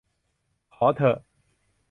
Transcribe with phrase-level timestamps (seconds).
[0.75, 1.17] ขอเถอะ